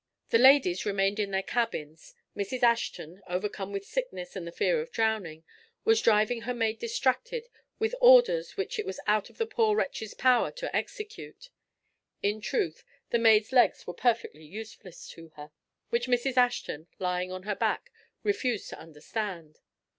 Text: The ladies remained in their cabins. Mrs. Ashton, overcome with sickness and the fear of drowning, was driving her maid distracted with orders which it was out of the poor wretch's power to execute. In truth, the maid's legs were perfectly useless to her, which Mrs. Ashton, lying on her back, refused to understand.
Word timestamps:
The 0.31 0.39
ladies 0.39 0.83
remained 0.83 1.19
in 1.19 1.29
their 1.29 1.43
cabins. 1.43 2.15
Mrs. 2.35 2.63
Ashton, 2.63 3.21
overcome 3.27 3.71
with 3.71 3.85
sickness 3.85 4.35
and 4.35 4.47
the 4.47 4.51
fear 4.51 4.81
of 4.81 4.91
drowning, 4.91 5.43
was 5.85 6.01
driving 6.01 6.41
her 6.41 6.55
maid 6.55 6.79
distracted 6.79 7.47
with 7.77 7.93
orders 8.01 8.57
which 8.57 8.79
it 8.79 8.85
was 8.87 8.99
out 9.05 9.29
of 9.29 9.37
the 9.37 9.45
poor 9.45 9.75
wretch's 9.75 10.15
power 10.15 10.49
to 10.53 10.75
execute. 10.75 11.49
In 12.23 12.41
truth, 12.41 12.83
the 13.11 13.19
maid's 13.19 13.51
legs 13.51 13.85
were 13.85 13.93
perfectly 13.93 14.43
useless 14.43 15.07
to 15.09 15.29
her, 15.35 15.51
which 15.91 16.07
Mrs. 16.07 16.35
Ashton, 16.35 16.87
lying 16.97 17.31
on 17.31 17.43
her 17.43 17.53
back, 17.55 17.91
refused 18.23 18.69
to 18.69 18.79
understand. 18.79 19.59